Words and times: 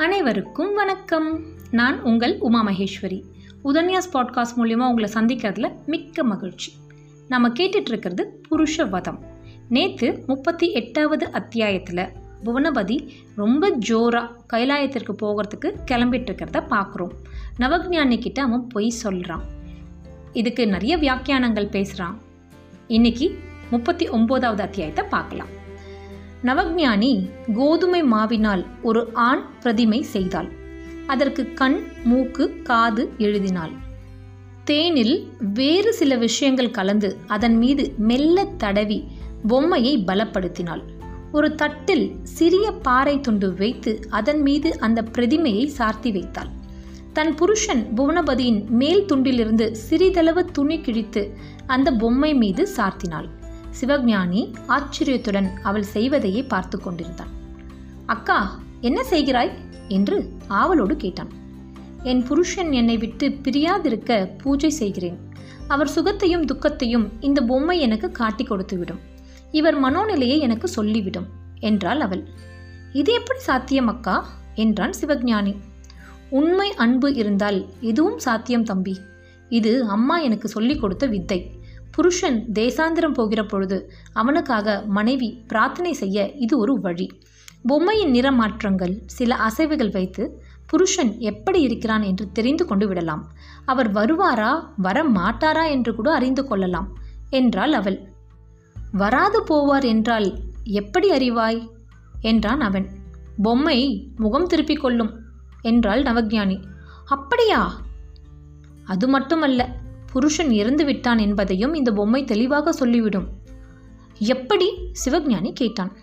அனைவருக்கும் 0.00 0.74
வணக்கம். 0.74 1.44
நான் 1.70 2.02
உங்கள் 2.02 2.38
உமா 2.38 2.66
மகேஸ்வரி. 2.66 3.22
உதன்யாஸ் 3.64 4.12
பாட்காஸ்ட் 4.12 4.56
மூலிமா 4.56 4.88
உங்களை 4.88 5.10
சந்திக்கிறதுல 5.12 5.72
மிக்க 5.86 6.22
மகிழ்ச்சி. 6.22 6.72
நம்ம 7.28 7.48
கேட்டுட்டு 7.48 7.88
இருக்கிறது 7.88 8.42
புருஷ 8.50 8.88
வதம் 8.88 9.24
நேற்று 9.68 10.24
முப்பத்தி 10.26 10.72
எட்டாவது 10.72 11.32
அத்தியாயத்தில் 11.32 12.08
புவனபதி 12.44 13.08
ரொம்ப 13.36 13.68
ஜோராக 13.68 14.36
கைலாயத்திற்கு 14.52 15.12
போகிறதுக்கு 15.22 15.74
கிளம்பிட்டு 15.90 16.30
இருக்கிறத 16.30 16.64
பார்க்குறோம் 16.70 17.12
நவக்ஞானிக்கிட்ட 17.58 18.38
அவன் 18.38 18.66
பொய் 18.66 18.88
சொல்கிறான் 18.88 19.42
இதுக்கு 20.32 20.66
நிறைய 20.66 20.96
வியாக்கியானங்கள் 20.96 21.70
பேசுகிறான் 21.70 22.18
இன்னைக்கு 22.86 23.38
முப்பத்தி 23.70 24.08
ஒம்போதாவது 24.08 24.60
அத்தியாயத்தை 24.60 25.04
பார்க்கலாம். 25.04 25.58
நவஜானி 26.44 27.30
கோதுமை 27.54 28.02
மாவினால் 28.02 28.66
ஒரு 28.82 29.10
ஆண் 29.12 29.42
பிரதிமை 29.62 30.00
செய்தாள். 30.00 30.48
அதற்கு 31.06 31.52
கண் 31.52 31.82
மூக்கு 32.04 32.62
காது 32.62 33.12
எழுதினாள். 33.18 33.70
தேனில் 34.64 35.32
வேறு 35.54 35.92
சில 35.92 36.16
விஷயங்கள் 36.16 36.70
கலந்து 36.70 37.16
அதன் 37.26 37.56
மீது 37.56 37.94
மெல்ல 37.98 38.44
தடவி 38.44 39.08
பொம்மையை 39.46 40.04
பலப்படுத்தினாள். 40.06 40.82
ஒரு 41.32 41.54
தட்டில் 41.54 42.16
சிறிய 42.22 42.72
பாறை 42.72 43.20
துண்டு 43.20 43.54
வைத்து 43.54 44.00
அதன் 44.10 44.40
மீது 44.40 44.80
அந்த 44.80 45.02
பிரதிமையை 45.02 45.66
சார்த்தி 45.66 46.12
வைத்தாள். 46.12 46.48
தன் 47.12 47.34
புருஷன் 47.34 47.88
புவனபதியின் 47.96 48.66
மேல் 48.68 49.04
துண்டிலிருந்து 49.04 49.70
சிறிதளவு 49.70 50.44
துணி 50.44 50.80
கிழித்து 50.80 51.36
அந்த 51.66 51.92
பொம்மை 51.92 52.34
மீது 52.34 52.68
சார்த்தினாள். 52.76 53.28
சிவஞானி 53.80 54.54
ஆச்சரியத்துடன் 54.66 55.60
அவள் 55.62 55.82
செய்வதையே 55.82 56.42
பார்த்து 56.42 56.78
கொண்டிருந்தான் 56.78 57.38
அக்கா 58.06 58.60
என்ன 58.80 59.04
செய்கிறாய்? 59.10 59.50
என்று 59.88 60.32
ஆவலோடு 60.46 60.96
கேட்டான். 60.96 61.28
என் 62.02 62.22
புருஷன் 62.22 62.72
என்னை 62.72 62.96
விட்டு 62.96 63.28
பிரியாதிருக்க 63.28 64.38
பூஜை 64.38 64.70
செய்கிறேன். 64.70 65.18
அவர் 65.68 65.90
சுகத்தையும் 65.96 66.44
துக்கத்தையும் 66.44 67.12
இந்த 67.20 67.42
பொம்மை 67.42 67.80
எனக்கு 67.80 68.10
காட்டி 68.10 68.44
கொடுத்துவிடும். 68.44 68.98
இவர் 69.50 69.82
மனோநிலையை 69.82 70.38
எனக்கு 70.38 70.68
சொல்லிவிடும் 70.68 71.26
என்றாள் 71.60 72.00
அவள். 72.00 72.28
இது 72.92 73.12
எப்படி 73.12 73.38
சாத்தியம் 73.38 73.86
அக்கா? 73.86 74.28
என்றான் 74.54 74.92
சிவஞானி. 75.00 75.56
உண்மை 76.30 76.74
அன்பு 76.74 77.14
இருந்தால் 77.14 77.66
எதுவும் 77.80 78.18
சாத்தியம் 78.18 78.64
தம்பி. 78.64 79.00
இது 79.48 79.84
அம்மா 79.84 80.18
எனக்கு 80.18 80.48
சொல்லிக் 80.48 80.80
கொடுத்த 80.80 81.06
வித்தை. 81.06 81.59
புருஷன் 81.90 82.46
தேசாந்திரம் 82.52 83.12
போகிற 83.12 83.44
பொழுது 83.44 83.92
அவனுக்காக 84.12 84.84
மனைவி 84.86 85.44
பிரார்த்தனை 85.46 85.92
செய்ய 85.92 86.30
இது 86.30 86.58
ஒரு 86.58 86.80
வழி. 86.80 87.20
பொம்மையின் 87.66 88.10
நிற 88.10 88.32
மாற்றங்கள் 88.32 89.02
சில 89.06 89.36
அசைவுகள் 89.36 89.92
வைத்து 89.92 90.42
புருஷன் 90.66 91.18
எப்படி 91.18 91.60
இருக்கிறான் 91.60 92.02
என்று 92.02 92.32
தெரிந்து 92.32 92.64
கொண்டு 92.64 92.88
விடலாம். 92.88 93.32
அவர் 93.64 93.92
வருவாரா 93.92 94.64
வர 94.76 95.04
மாட்டாரா 95.04 95.70
என்று 95.70 95.94
கூட 95.94 96.14
அறிந்து 96.14 96.46
கொள்ளலாம் 96.46 96.98
என்றாள் 97.30 97.72
அவள். 97.72 98.08
வராது 98.92 99.44
போவார் 99.44 99.84
என்றால் 99.84 100.38
எப்படி 100.64 101.10
அறிவாய்? 101.10 101.68
என்றான் 102.20 102.60
அவன். 102.60 102.88
பொம்மை 103.42 104.10
முகம் 104.16 104.46
திருப்பிக் 104.46 104.80
கொள்ளும் 104.80 105.20
என்றாள் 105.60 106.02
நவக்ஞானி. 106.02 106.62
அப்படியா? 107.04 107.80
அது 108.84 109.08
மட்டுமல்ல 109.08 109.79
புருஷன் 110.12 110.50
இறந்து 110.50 110.84
விட்டான் 110.84 111.18
என்பதையும் 111.18 111.74
இந்த 111.74 111.92
பொம்மை 111.92 112.24
தெளிவாக 112.24 112.72
சொல்லிவிடும். 112.72 113.28
எப்படி? 114.18 114.72
சிவஞானி 115.04 115.52
கேட்டான். 115.52 115.96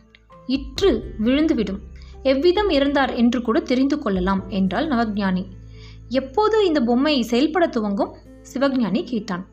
இற்று 0.47 1.15
விழுந்துவிடும். 1.19 1.79
எவ்விதம் 2.23 2.69
இறந்தார் 2.69 3.13
என்று 3.13 3.41
கூட 3.41 3.59
தெரிந்து 3.59 3.99
கொள்ளலாம் 3.99 4.49
என்றாள் 4.49 4.87
நவஜானி 4.87 5.45
எப்போது 6.09 6.65
இந்த 6.65 6.81
பொம்மை 6.81 7.21
செயல்பட 7.21 7.67
துவங்கும்? 7.67 8.15
சிவஞானி 8.53 9.03
கேட்டான். 9.03 9.47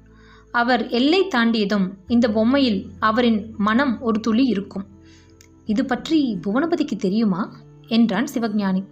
அவர் 0.50 0.88
எல்லை 0.88 1.28
தாண்டியதும் 1.34 1.90
இந்த 2.06 2.28
பொம்மையில் 2.28 2.86
அவரின் 2.98 3.54
மனம் 3.56 4.00
ஒரு 4.00 4.20
துளி 4.20 4.44
இருக்கும். 4.44 4.86
இது 5.64 5.84
பற்றி 5.84 6.38
புவனபதிக்கு 6.46 6.96
தெரியுமா? 6.96 7.56
என்றான் 7.88 8.26
சிவஞானி. 8.34 8.84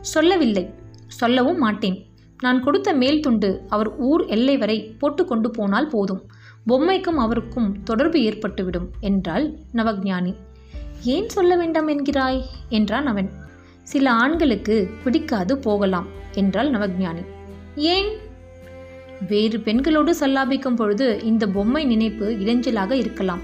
சொல்லவில்லை. 0.00 0.70
சொல்லவும் 1.06 1.58
மாட்டேன். 1.58 2.05
நான் 2.42 2.62
கொடுத்த 2.62 2.92
மேல் 2.92 3.20
துண்டு 3.20 3.62
அவர் 3.68 3.96
ஊர் 3.96 4.26
எல்லை 4.26 4.56
வரை 4.56 4.94
போட்டு 4.98 5.24
கொண்டு 5.24 5.50
போனால் 5.50 5.86
போதும். 5.86 6.22
பொம்மைக்கும் 6.68 7.18
அவருக்கும் 7.18 7.82
தொடர்பு 7.82 8.18
ஏற்பட்டுவிடும் 8.18 8.86
என்றாள் 9.00 9.52
நவக்ஞானி 9.74 10.34
ஏன் 11.04 11.28
சொல்ல 11.28 11.56
வேண்டாம் 11.56 11.88
என்கிறாய்? 11.88 12.42
என்றான் 12.68 13.06
அவன். 13.06 13.30
சில 13.82 14.12
ஆண்களுக்கு 14.12 14.90
பிடிக்காது 15.04 15.58
போகலாம் 15.58 16.06
என்றாள் 16.32 16.70
நவக்ஞானி 16.70 17.24
ஏன்? 17.76 18.16
வேறு 19.28 19.60
பெண்களோடு 19.60 20.14
சல்லாபிக்கும் 20.20 20.76
பொழுது 20.76 21.20
இந்த 21.22 21.46
பொம்மை 21.48 21.84
நினைப்பு 21.84 22.36
இடைஞ்சலாக 22.40 22.90
இருக்கலாம். 22.90 23.40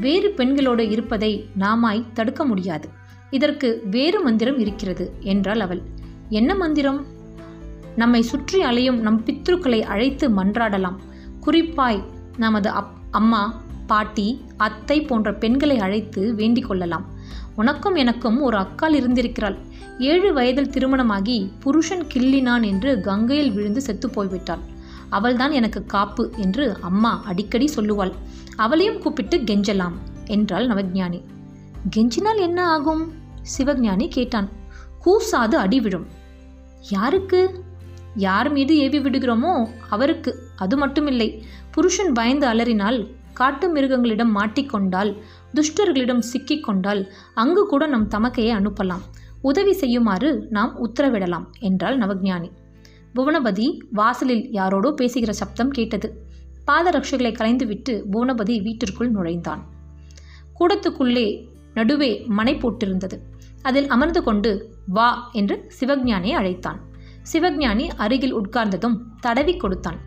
வேறு 0.00 0.30
பெண்களோடு 0.30 0.90
இருப்பதை 0.90 1.46
நாமாய் 1.58 2.04
தடுக்க 2.12 2.44
முடியாது. 2.44 2.88
இதற்கு 3.30 3.82
வேறு 3.90 4.22
மந்திரம் 4.22 4.58
இருக்கிறது 4.58 5.12
என்றாள் 5.20 5.60
அவள். 5.60 5.82
என்ன 6.28 6.54
மந்திரம்? 6.54 7.06
நம்மை 7.96 8.22
சுற்றி 8.22 8.62
அலையும் 8.62 9.00
நம் 9.00 9.24
பித்ருக்களை 9.24 9.80
அழைத்து 9.82 10.30
மன்றாடலாம். 10.30 10.98
குறிப்பாய் 11.40 12.04
நமது 12.36 12.68
அப் 12.70 12.94
அம்மா 13.10 13.42
பாட்டி 13.86 14.44
அத்தை 14.56 15.02
போன்ற 15.02 15.34
பெண்களை 15.34 15.78
அழைத்து 15.78 16.34
வேண்டிக் 16.34 16.68
கொள்ளலாம். 16.68 17.04
உனக்கும் 17.56 17.94
எனக்கும் 17.94 18.42
ஒரு 18.42 18.56
அக்கால் 18.56 18.94
இருந்திருக்கிறாள். 18.94 19.56
ஏழு 19.98 20.32
வயதில் 20.32 20.70
திருமணமாகி 20.70 21.52
புருஷன் 21.60 22.06
கிள்ளினான் 22.14 22.64
என்று 22.64 23.00
கங்கையில் 23.00 23.52
விழுந்து 23.52 23.80
செத்து 23.80 24.08
போய்விட்டாள். 24.08 24.64
அவள்தான் 25.08 25.50
எனக்கு 25.50 25.84
காப்பு 25.84 26.32
என்று 26.36 26.76
அம்மா 26.80 27.22
அடிக்கடி 27.24 27.68
சொல்லுவாள். 27.76 28.12
அவளையும் 28.56 28.98
கூப்பிட்டு 28.98 29.36
கெஞ்சலாம் 29.36 29.96
என்றாள் 30.26 30.66
நவஜானி. 30.66 31.20
கெஞ்சினால் 31.96 32.38
என்ன 32.38 32.68
ஆகும்? 32.68 33.12
சிவஞானி 33.58 34.08
கேட்டான். 34.08 34.48
கூசாது 35.04 35.54
அடி 35.54 35.80
விழும் 35.80 36.06
யாருக்கு? 36.90 37.64
யார் 38.16 38.52
மீது 38.52 38.76
ஏவி 38.76 38.98
விடுகிறோமோ 38.98 39.68
அவருக்கு 39.88 40.48
அது 40.56 40.86
மட்டுமில்லை. 40.86 41.42
புருஷன் 41.70 42.12
பயந்து 42.12 42.46
அலறினால் 42.46 43.14
காட்டு 43.32 43.74
மிருகங்களிடம் 43.74 44.36
மாட்டிக்கொண்டால் 44.36 45.16
துஷ்டர்களிடம் 45.54 46.22
சிக்கிக்கொண்டால் 46.32 47.10
அங்கு 47.34 47.66
கூட 47.66 47.86
நம் 47.86 48.08
தமக்கையை 48.08 48.52
அனுப்பலாம். 48.60 49.04
உதவி 49.40 49.72
செய்யுமாறு 49.72 50.46
நாம் 50.50 50.72
உத்தரவிடலாம் 50.86 51.44
என்றாள் 51.60 51.98
நவஜானி. 51.98 52.50
புவனபதி 53.14 53.78
வாசலில் 53.90 54.50
யாரோடோ 54.50 54.90
பேசுகிற 54.90 55.32
சப்தம் 55.32 55.70
கேட்டது. 55.70 56.24
பாதரட்சைகளை 56.66 57.32
கலைந்துவிட்டு 57.32 58.04
புவனபதி 58.12 58.62
வீட்டிற்குள் 58.62 59.10
நுழைந்தான். 59.10 59.62
கூடத்துக்குள்ளே 60.60 61.48
நடுவே 61.74 62.24
மனை 62.26 62.54
போட்டிருந்தது. 62.54 63.18
அதில் 63.62 63.86
அமர்ந்து 63.86 64.22
கொண்டு 64.22 64.72
வா 64.86 65.30
என்று 65.32 65.70
சிவஞானியை 65.80 66.32
அழைத்தான். 66.32 66.85
சிவஞானி 67.32 67.86
அருகில் 67.96 68.34
உட்கார்ந்ததும் 68.36 68.96
தடவி 69.20 69.56
கொடுத்தான். 69.56 69.98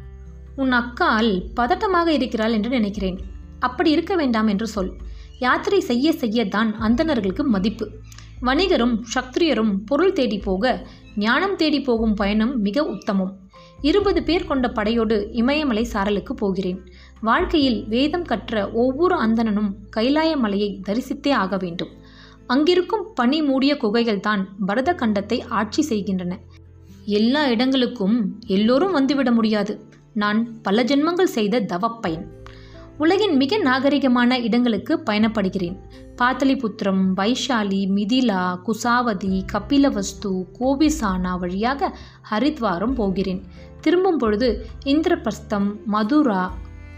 உன் 0.55 0.71
அக்கால் 0.71 1.31
பதட்டமாக 1.55 2.07
இருக்கிறாள் 2.07 2.51
என்று 2.51 2.69
நினைக்கிறேன். 2.69 3.19
அப்படி 3.59 3.91
இருக்க 3.91 4.15
வேண்டாம் 4.15 4.47
என்று 4.47 4.67
சொல். 4.67 4.91
யாத்திரை 5.39 5.79
செய்ய 5.79 6.11
செய்யத்தான் 6.11 6.71
அந்தணர்களுக்கு 6.79 7.43
மதிப்பு. 7.43 7.87
வணிகரும் 8.41 8.95
சக்திரியரும் 9.15 9.73
பொருள் 9.85 10.13
தேடி 10.13 10.37
போக 10.39 10.87
ஞானம் 11.15 11.55
தேடி 11.55 11.81
போகும் 11.81 12.13
பயணம் 12.13 12.61
மிக 12.61 12.83
உத்தமம். 12.83 13.31
இருபது 13.81 14.23
பேர் 14.23 14.45
கொண்ட 14.45 14.67
படையோடு 14.69 15.29
இமயமலை 15.31 15.87
சாரலுக்கு 15.93 16.33
போகிறேன். 16.33 16.79
வாழ்க்கையில் 17.21 17.87
வேதம் 17.87 18.23
கற்ற 18.23 18.69
ஒவ்வொரு 18.73 19.15
அந்தணனும் 19.15 19.71
கைலாய 19.97 20.37
மலையை 20.37 20.81
தரிசித்தே 20.87 21.31
ஆக 21.31 21.57
வேண்டும். 21.57 21.89
அங்கிருக்கும் 22.47 23.05
பனி 23.13 23.41
மூடிய 23.41 23.73
குகைகள்தான் 23.75 24.43
பரத 24.65 24.93
கண்டத்தை 24.93 25.39
ஆட்சி 25.49 25.81
செய்கின்றன. 25.81 26.39
எல்லா 27.17 27.41
இடங்களுக்கும் 27.47 28.17
எல்லோரும் 28.47 28.95
வந்துவிட 28.95 29.29
முடியாது. 29.31 29.73
நான் 30.13 30.39
பல 30.61 30.83
ஜென்மங்கள் 30.83 31.35
செய்த 31.37 31.59
தவப்பயன். 31.61 32.25
உலகின் 32.97 33.35
மிக 33.35 33.57
நாகரிகமான 33.57 34.37
இடங்களுக்கு 34.41 34.93
பயணப்படுகிறேன். 35.05 35.77
பாத்தலிபுத்திரம் 36.21 37.03
வைஷாலி 37.17 37.81
மிதிலா 37.97 38.41
குசாவதி 38.65 39.35
கபிலவஸ்து 39.53 40.31
கோபிசானா 40.59 41.33
வழியாக 41.39 41.91
ஹரித்வாரம் 42.31 42.97
போகிறேன். 43.01 43.41
திரும்பும் 43.81 44.17
பொழுது 44.17 44.65
இந்திரபிரஸ்தம் 44.85 45.69
மதுரா 45.85 46.43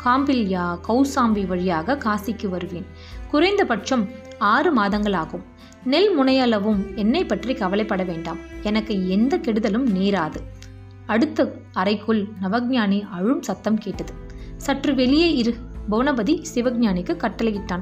காம்பில்யா 0.05 0.65
கௌசாம்பி 0.87 1.45
வழியாக 1.47 1.97
காசிக்கு 2.05 2.47
வருவேன். 2.47 2.87
குறைந்தபட்சம் 3.31 4.05
ஆறு 4.41 4.71
மாதங்கள் 4.71 5.13
ஆகும் 5.13 5.43
நெல் 5.83 6.19
முனையளவும் 6.19 6.95
என்னை 6.95 7.25
பற்றி 7.25 7.53
கவலைப்பட 7.53 8.03
வேண்டாம். 8.03 8.37
எனக்கு 8.63 9.09
எந்த 9.09 9.37
கெடுதலும் 9.37 9.85
நேராது. 9.89 10.35
அடுத்த 11.05 11.55
அறைக்குள் 11.73 12.27
நவஜானி 12.41 13.09
அழும் 13.09 13.41
சத்தம் 13.41 13.77
கேட்டது. 13.77 14.13
சற்று 14.57 14.95
வெளியே 14.95 15.35
இரு. 15.35 15.55
புவனபதி 15.91 16.43
சிவஞானிக்கு 16.55 17.13
கட்டளையிட்டான். 17.17 17.81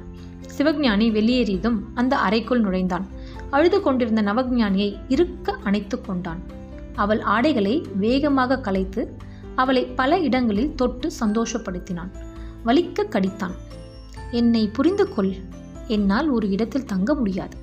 சிவஞானி 0.58 1.12
வெளியேறியதும் 1.12 1.78
அந்த 1.94 2.18
அறைக்குள் 2.18 2.60
நுழைந்தான். 2.60 3.08
அழுது 3.50 3.82
கொண்டிருந்த 3.82 4.22
நவஜானியை 4.22 5.00
இருக்க 5.08 5.56
அணைத்து 5.64 6.02
கொண்டான். 6.02 6.44
அவள் 6.96 7.22
ஆடைகளை 7.22 7.86
வேகமாக 7.96 8.60
கலைத்து 8.60 9.18
அவளை 9.56 9.84
பல 9.86 10.20
இடங்களில் 10.20 10.76
தொட்டு 10.76 11.12
சந்தோஷப்படுத்தினான். 11.20 12.12
வலிக்க 12.66 13.06
கடித்தான். 13.10 13.56
என்னை 14.32 14.68
புரிந்து 14.68 15.14
கொள் 15.14 15.34
என்னால் 15.90 16.30
ஒரு 16.30 16.50
இடத்தில் 16.50 16.90
தங்க 16.94 17.14
முடியாது. 17.14 17.58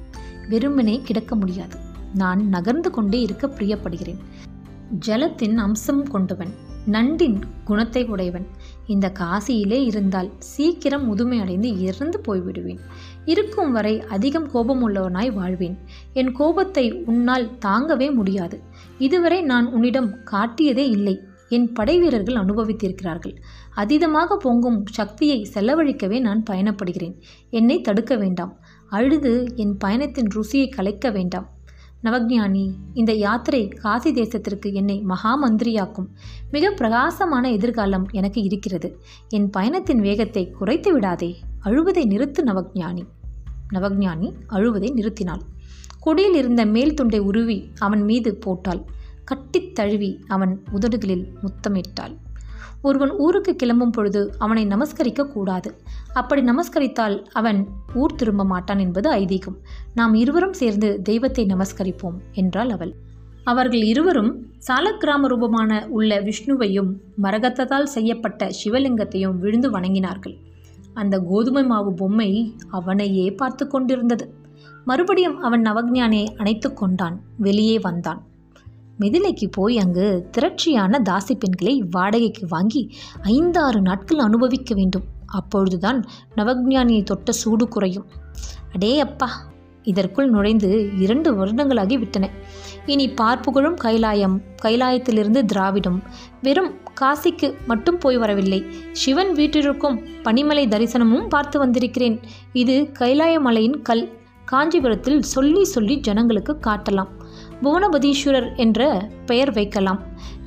வெறுமனே 0.49 1.01
கிடக்க 1.05 1.35
முடியாது. 1.37 1.77
நான் 2.15 2.49
நகர்ந்து 2.49 2.91
கொண்டே 2.91 3.21
இருக்க 3.21 3.47
பிரியப்படுகிறேன். 3.47 4.23
ஜலத்தின் 5.07 5.59
அம்சம் 5.59 6.05
கொண்டவன் 6.09 6.53
நண்டின் 6.91 7.39
குணத்தை 7.65 8.03
உடையவன். 8.07 8.47
இந்த 8.87 9.07
காசியிலே 9.19 9.79
இருந்தால் 9.85 10.31
சீக்கிரம் 10.39 11.07
முதுமை 11.07 11.39
அடைந்து 11.41 11.71
இறந்து 11.81 12.19
போய்விடுவேன். 12.27 12.83
இருக்கும் 13.25 13.73
வரை 13.73 13.95
அதிகம் 14.17 14.51
கோபம் 14.51 14.83
உள்ளவனாய் 14.89 15.33
வாழ்வேன். 15.33 15.77
என் 16.13 16.33
கோபத்தை 16.33 16.85
உன்னால் 17.07 17.49
தாங்கவே 17.67 18.09
முடியாது. 18.15 18.59
இதுவரை 18.99 19.41
நான் 19.43 19.67
உன்னிடம் 19.67 20.11
காட்டியதே 20.33 20.87
இல்லை. 20.89 21.17
என் 21.49 21.73
படைவீரர்கள் 21.73 22.35
அனுபவித்திருக்கிறார்கள். 22.35 23.37
அதீதமாக 23.77 24.37
பொங்கும் 24.37 24.85
சக்தியை 24.87 25.49
செலவழிக்கவே 25.55 26.21
நான் 26.21 26.43
பயணப்படுகிறேன். 26.51 27.21
என்னை 27.51 27.81
தடுக்க 27.81 28.17
வேண்டாம். 28.17 28.59
அழுது 28.89 29.47
என் 29.55 29.77
பயணத்தின் 29.77 30.29
ருசியை 30.37 30.69
கலைக்க 30.69 31.11
வேண்டாம். 31.11 31.55
நவஜானி 32.05 32.71
இந்த 32.95 33.13
யாத்திரை 33.13 33.69
காசி 33.69 34.13
தேசத்திற்கு 34.13 34.73
என்னை 34.73 35.01
மகா 35.01 35.43
மந்திரியாக்கும் 35.43 36.07
மிக 36.51 36.71
பிரகாசமான 36.71 37.51
எதிர்காலம் 37.51 38.07
எனக்கு 38.11 38.43
இருக்கிறது. 38.43 38.99
என் 39.29 39.51
பயணத்தின் 39.51 40.01
வேகத்தை 40.01 40.51
குறைத்து 40.51 40.93
விடாதே. 40.93 41.37
அழுவதை 41.65 42.05
நிறுத்து 42.05 42.43
நவஜானி. 42.47 43.05
நவஜானி 43.75 44.33
அழுவதை 44.47 44.93
நிறுத்தினாள். 44.93 45.41
கொடியில் 46.01 46.35
இருந்த 46.35 46.65
மேல் 46.65 46.95
துண்டை 46.95 47.19
உருவி 47.19 47.71
அவன் 47.79 48.03
மீது 48.03 48.37
போட்டாள். 48.37 48.85
கட்டித் 49.27 49.75
தழுவி 49.75 50.11
அவன் 50.29 50.63
உதடுகளில் 50.73 51.27
முத்தமிட்டாள். 51.43 52.15
ஒருவன் 52.83 53.11
ஊருக்கு 53.11 53.57
கிளம்பும் 53.57 53.91
பொழுது 53.91 54.35
அவனை 54.39 54.67
நமஸ்கரிக்க 54.67 55.25
கூடாது. 55.25 55.71
அப்படி 56.15 56.43
நமஸ்கரித்தால் 56.43 57.25
அவன் 57.33 57.69
ஊர் 57.95 58.15
திரும்ப 58.15 58.45
மாட்டான் 58.45 58.79
என்பது 58.79 59.11
ஐதீகம். 59.11 59.57
நாம் 59.95 60.15
இருவரும் 60.15 60.53
சேர்ந்து 60.53 61.03
தெய்வத்தை 61.03 61.47
நமஸ்கரிப்போம் 61.47 62.19
என்றாள் 62.33 62.71
அவள். 62.71 62.95
அவர்கள் 63.45 63.83
இருவரும் 63.83 64.31
சாலக்கிராம 64.69 65.27
ரூபமான 65.27 65.87
உள்ள 65.89 66.23
விஷ்ணுவையும் 66.23 66.93
மரகத்ததால் 67.23 67.91
செய்யப்பட்ட 67.97 68.51
சிவலிங்கத்தையும் 68.65 69.39
விழுந்து 69.39 69.71
வணங்கினார்கள். 69.71 70.37
அந்த 70.95 71.19
கோதுமை 71.19 71.65
மாவு 71.65 71.93
பொம்மை 71.95 72.55
அவனையே 72.71 73.31
பார்த்து 73.31 73.67
கொண்டிருந்தது. 73.67 74.35
மறுபடியும் 74.85 75.39
அவன் 75.41 75.63
நவஜானியை 75.63 76.27
அணைத்து 76.37 76.75
கொண்டான் 76.75 77.21
வெளியே 77.39 77.79
வந்தான். 77.79 78.21
மிதிலைக்கு 79.01 79.47
போய் 79.51 79.79
அங்கு 79.79 80.29
திரட்சியான 80.39 81.03
தாசி 81.09 81.35
பெண்களை 81.39 81.85
வாடகைக்கு 81.91 82.47
வாங்கி 82.49 82.95
ஐந்தாறு 83.23 83.81
நாட்கள் 83.81 84.19
அனுபவிக்க 84.19 84.75
வேண்டும். 84.75 85.05
அப்பொழுதுதான் 85.27 86.05
நவஜானியை 86.37 87.03
தொட்ட 87.03 87.33
சூடு 87.33 87.69
குறையும். 87.69 88.07
அடே 88.73 89.01
அப்பா 89.01 89.31
இதற்குள் 89.83 90.31
நுழைந்து 90.31 90.91
இரண்டு 90.99 91.35
வருடங்களாகி 91.35 91.99
விட்டன. 91.99 92.31
இனி 92.87 93.09
பார்ப்புகழும் 93.09 93.77
கைலாயம் 93.85 94.41
கைலாயத்திலிருந்து 94.63 95.45
திராவிடம். 95.45 96.03
வெறும் 96.43 96.75
காசிக்கு 97.01 97.55
மட்டும் 97.67 97.99
போய் 97.99 98.17
வரவில்லை. 98.17 98.65
சிவன் 98.93 99.33
வீட்டிற்கும் 99.33 100.07
பனிமலை 100.07 100.69
தரிசனமும் 100.69 101.29
பார்த்து 101.29 101.59
வந்திருக்கிறேன். 101.59 102.21
இது 102.53 102.91
கைலாய 102.99 103.41
மலையின் 103.41 103.83
கல். 103.83 104.09
காஞ்சிபுரத்தில் 104.45 105.23
சொல்லி 105.23 105.65
சொல்லி 105.65 106.01
ஜனங்களுக்கு 106.01 106.59
காட்டலாம். 106.67 107.09
புவனபதீஸ்வரர் 107.63 108.57
என்ற 108.57 109.09
பெயர் 109.27 109.53
வைக்கலாம். 109.53 110.03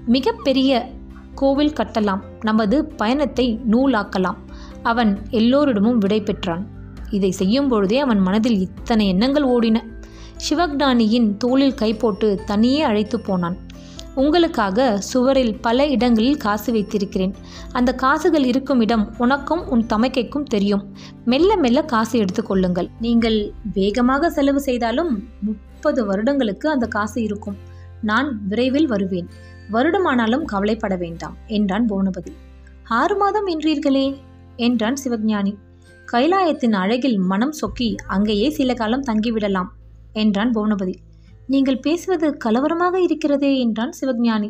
மிகப்பெரிய 0.06 0.90
கோவில் 1.36 1.74
கட்டலாம். 1.74 2.20
நமது 2.42 2.86
பயணத்தை 2.86 3.60
நூலாக்கலாம். 3.72 4.38
அவன் 4.84 5.20
எல்லோரிடமும் 5.30 5.98
விடை 5.98 6.22
பெற்றான். 6.22 6.68
இதை 7.10 7.32
செய்யும் 7.32 7.68
பொழுதே 7.68 8.00
அவன் 8.00 8.20
மனதில் 8.20 8.60
இத்தனை 8.60 9.08
எண்ணங்கள் 9.08 9.44
ஓடின. 9.44 9.84
சிவக்டானியின் 10.50 11.38
தோளில் 11.38 11.74
கை 11.74 11.94
போட்டு 11.94 12.42
தனியே 12.46 12.82
அழைத்து 12.82 13.20
போனான். 13.20 13.58
உங்களுக்காக 14.22 14.86
சுவரில் 15.12 15.54
பல 15.62 15.86
இடங்களில் 15.88 16.38
காசு 16.38 16.70
வைத்திருக்கிறேன். 16.72 17.34
அந்த 17.72 17.92
காசுகள் 17.94 18.46
இருக்கும் 18.52 18.82
இடம் 18.82 19.06
உனக்கும் 19.18 19.64
உன் 19.68 19.84
தமைக்கைக்கும் 19.94 20.48
தெரியும். 20.54 20.84
மெல்ல 21.26 21.58
மெல்ல 21.58 21.80
காசு 21.84 22.16
எடுத்துக்கொள்ளுங்கள் 22.20 22.90
நீங்கள் 23.00 23.38
வேகமாக 23.74 24.30
செலவு 24.30 24.62
செய்தாலும் 24.62 25.12
முப்பது 25.42 26.02
வருடங்களுக்கு 26.06 26.68
அந்த 26.70 26.88
காசு 26.88 27.18
இருக்கும். 27.24 27.58
நான் 28.02 28.30
விரைவில் 28.48 28.88
வருவேன். 28.88 29.30
வருடமானாலும் 29.72 30.46
கவலைப்பட 30.46 30.96
வேண்டாம் 30.96 31.36
என்றான் 31.48 31.88
புவனபதி 31.90 32.32
ஆறு 33.00 33.16
மாதம் 33.18 33.48
என்றீர்களே 33.48 34.08
என்றான் 34.60 34.98
சிவஞானி. 35.04 35.54
கைலாயத்தின் 36.12 36.76
அழகில் 36.84 37.18
மனம் 37.32 37.56
சொக்கி 37.62 37.90
அங்கேயே 38.08 38.48
சில 38.50 38.74
காலம் 38.74 39.04
தங்கிவிடலாம் 39.04 39.70
என்றான் 40.14 40.52
புவனபதி 40.52 40.96
நீங்கள் 41.50 41.80
பேசுவது 41.80 42.28
கலவரமாக 42.46 42.96
இருக்கிறதே 43.00 43.52
என்றான் 43.60 43.94
சிவஞானி. 44.02 44.50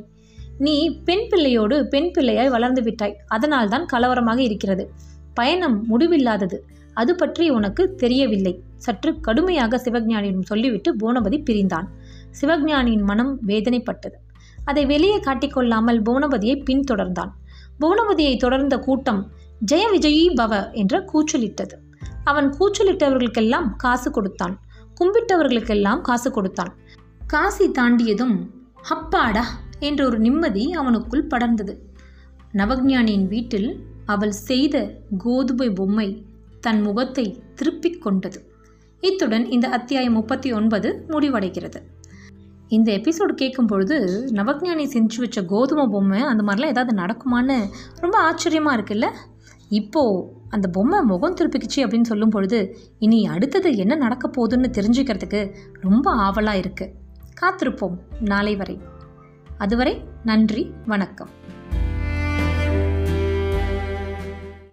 நீ 0.58 0.76
பெண் 1.04 1.26
பிள்ளையோடு 1.32 1.76
பெண் 1.84 2.10
பிள்ளையாய் 2.18 2.50
வளர்ந்து 2.50 2.82
விட்டாய். 2.82 3.16
அதனால்தான் 3.28 3.86
கலவரமாக 3.94 4.40
இருக்கிறது. 4.42 4.86
பயணம் 5.34 5.78
முடிவில்லாதது. 5.88 6.58
அது 6.94 7.16
பற்றி 7.16 7.50
உனக்கு 7.50 7.84
தெரியவில்லை. 7.96 8.54
சற்று 8.76 9.12
கடுமையாக 9.20 9.78
சிவஞானியிடம் 9.78 10.50
சொல்லிவிட்டு 10.52 10.90
புவனபதி 10.96 11.38
பிரிந்தான். 11.44 11.88
சிவஞானியின் 12.42 13.04
மனம் 13.04 13.40
வேதனைப்பட்டது. 13.48 14.18
அதை 14.66 14.86
வெளியே 14.86 15.18
காட்டிக்கொள்ளாமல் 15.18 16.00
புவனபதியை 16.08 16.56
பின்தொடர்ந்தான். 16.70 17.32
புவனபதியை 17.80 18.38
தொடர்ந்த 18.38 18.78
கூட்டம் 18.80 19.22
ஜெய 19.72 19.86
விஜயி 19.94 20.26
பவ 20.42 20.54
என்ற 20.72 20.96
கூச்சலிட்டது. 21.12 21.76
அவன் 22.24 22.50
கூச்சலிட்டவர்களுக்கெல்லாம் 22.60 23.70
காசு 23.78 24.12
கொடுத்தான். 24.12 24.56
கும்பிட்டவர்களுக்கெல்லாம் 25.00 26.02
காசு 26.02 26.30
கொடுத்தான். 26.32 26.72
காசி 27.30 27.66
தாண்டியதும் 27.72 28.36
அப்பாடா! 28.90 29.44
என்ற 29.80 30.06
ஒரு 30.06 30.20
நிம்மதி 30.20 30.64
அவனுக்குள் 30.74 31.28
படர்ந்தது. 31.28 31.74
நவஜானியின் 32.54 33.28
வீட்டில் 33.28 33.68
அவள் 34.06 34.32
செய்த 34.32 34.76
கோதுமை 35.18 35.70
பொம்மை 35.70 36.08
தன் 36.62 36.82
முகத்தை 36.82 37.26
திருப்பிக் 37.56 38.02
கொண்டது. 38.02 38.40
இத்துடன் 39.04 39.46
இந்த 39.46 39.68
அத்தியாயம் 39.68 40.14
முப்பத்தி 40.14 40.52
ஒன்பது 40.52 41.06
முடிவடைகிறது. 41.10 41.80
இந்த 42.70 42.92
எபிசோடு 42.92 43.34
கேட்கும் 43.34 43.68
பொழுது 43.68 43.98
நவஜானி 44.32 44.86
செஞ்சு 44.88 45.20
வச்ச 45.20 45.44
கோதுமை 45.44 45.86
பொம்மை 45.88 46.22
அந்த 46.22 46.44
மாதிரிலாம் 46.44 46.70
ஏதாவது 46.70 46.96
நடக்குமான்னு 47.02 47.58
ரொம்ப 48.02 48.18
ஆச்சரியமாக 48.20 48.78
இருக்குல்ல? 48.78 49.10
இப்போது 49.72 50.26
அந்த 50.50 50.68
பொம்மை 50.70 51.02
முகம் 51.04 51.34
திருப்பிக்குச்சு 51.34 51.82
அப்படின்னு 51.86 52.02
சொல்லும் 52.02 52.30
பொழுது 52.30 52.60
இனி 53.00 53.28
அடுத்தது 53.28 53.72
என்ன 53.78 53.96
நடக்க 53.96 54.28
போகுதுன்னு 54.30 54.70
தெரிஞ்சுக்கிறதுக்கு 54.70 55.42
ரொம்ப 55.82 56.12
ஆவலாக 56.12 56.58
இருக்குது 56.58 56.99
காத்திருப்போம் 57.42 57.98
நாளை 58.20 58.56
வரை. 58.56 58.82
அதுவரை 59.58 60.04
நன்றி 60.24 60.74
வணக்கம். 60.86 61.39